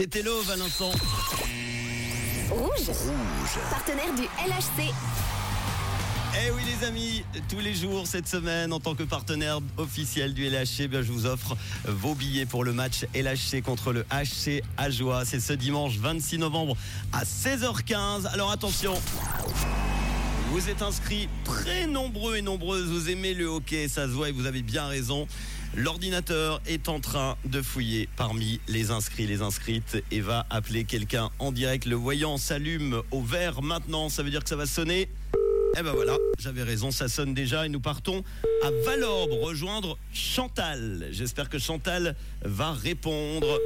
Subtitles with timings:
[0.00, 0.92] C'était Love à l'instant.
[2.52, 2.86] Rouge.
[3.68, 4.94] Partenaire du LHC.
[6.36, 10.48] Eh oui les amis, tous les jours cette semaine en tant que partenaire officiel du
[10.48, 15.24] LHC, bien, je vous offre vos billets pour le match LHC contre le HC Ajoie.
[15.24, 16.76] C'est ce dimanche 26 novembre
[17.12, 18.28] à 16h15.
[18.28, 18.94] Alors attention,
[20.50, 24.32] vous êtes inscrits très nombreux et nombreuses, vous aimez le hockey, ça se voit et
[24.32, 25.26] vous avez bien raison.
[25.76, 31.30] L'ordinateur est en train de fouiller parmi les inscrits, les inscrites et va appeler quelqu'un
[31.38, 31.84] en direct.
[31.84, 35.08] Le voyant s'allume au vert maintenant, ça veut dire que ça va sonner.
[35.78, 38.24] Eh ben voilà, j'avais raison, ça sonne déjà et nous partons
[38.64, 41.08] à Valorbe rejoindre Chantal.
[41.10, 43.60] J'espère que Chantal va répondre.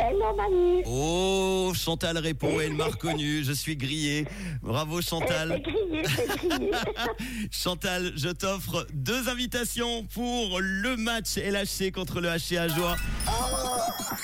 [0.00, 4.26] Hello Oh, Chantal répond, elle m'a reconnu, je suis grillé.
[4.62, 5.60] Bravo Chantal.
[5.62, 6.70] grillé, grillé.
[7.50, 12.96] Chantal, je t'offre deux invitations pour le match LHC contre le HC Ajoie.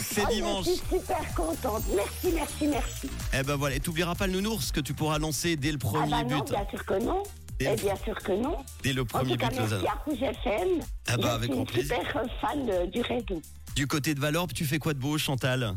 [0.01, 0.67] C'est Oh, dimanche.
[0.67, 1.83] Je suis super contente.
[1.95, 3.11] Merci, merci, merci.
[3.39, 5.87] Eh ben voilà, et t'oublieras pas le nounours que tu pourras lancer dès le Ah
[5.87, 6.51] premier bah non, but.
[6.51, 7.23] bien sûr que non.
[7.61, 8.57] Et- Et bien sûr que non.
[8.83, 10.69] Dès le En premier tout cas, but, merci à Rouge FM.
[11.09, 11.97] Ah bah, Je avec suis grand plaisir.
[11.97, 13.41] super fan euh, du réseau.
[13.75, 15.75] Du côté de Valorbe, tu fais quoi de beau Chantal?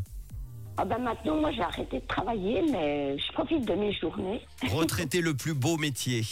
[0.76, 4.40] Ah bah maintenant, moi, j'ai arrêté de travailler, mais je profite de mes journées.
[4.70, 6.22] Retraiter le plus beau métier.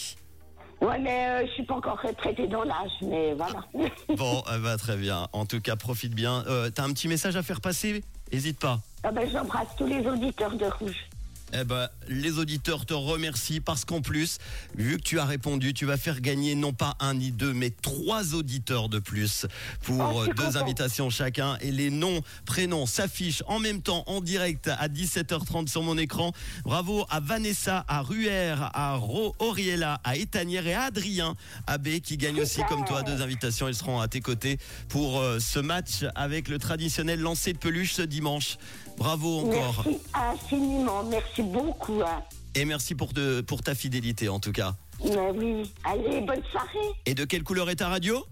[0.80, 3.64] Ouais, mais euh, je suis pas encore retraitée dans l'âge, mais voilà.
[4.16, 5.26] Bon, eh ben, très bien.
[5.32, 6.44] En tout cas, profite bien.
[6.46, 8.04] Euh, T'as un petit message à faire passer?
[8.30, 8.78] Hésite pas.
[9.02, 11.08] ah bah, j'embrasse tous les auditeurs de Rouge.
[11.52, 14.38] Eh ben, les auditeurs te remercient parce qu'en plus,
[14.74, 17.70] vu que tu as répondu, tu vas faire gagner non pas un ni deux, mais
[17.70, 19.46] trois auditeurs de plus
[19.82, 20.58] pour Oh, suis euh, deux content.
[20.60, 21.56] invitations chacun.
[21.60, 26.32] Et les noms, prénoms s'affichent en même temps en direct à 17h30 sur mon écran.
[26.64, 31.36] Bravo à Vanessa, à Ruher, à Ro Auriella, à Étanière et à Adrien
[31.68, 33.68] Abbé qui gagnent aussi comme toi deux invitations.
[33.68, 34.58] Ils seront à tes côtés
[34.88, 38.58] pour euh, ce match avec le traditionnel lancer de peluche ce dimanche.
[38.98, 39.84] Bravo encore.
[39.86, 42.02] Merci infiniment, merci beaucoup.
[42.02, 42.22] hein.
[42.54, 44.74] Et merci pour, ta fidélité en tout cas.
[45.04, 46.88] Mais oui, allez, bonne soirée.
[47.04, 48.24] Et de quelle couleur est ta radio?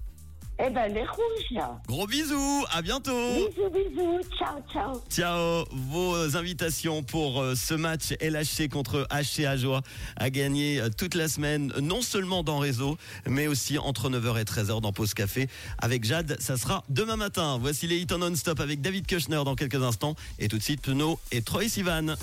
[0.65, 1.65] Eh ben, les rouges.
[1.89, 4.21] Gros bisous, à bientôt Bisous, bisous.
[4.39, 5.03] Ciao, ciao.
[5.11, 9.83] Ciao Vos invitations pour euh, ce match LHC contre HC Ajoie
[10.17, 12.97] à gagner euh, toute la semaine, non seulement dans Réseau,
[13.27, 15.49] mais aussi entre 9h et 13h dans Pause Café.
[15.79, 17.59] Avec Jade, ça sera demain matin.
[17.61, 20.15] Voici les hits en non-stop avec David Kushner dans quelques instants.
[20.39, 22.15] Et tout de suite, Pno et Troy Sivan.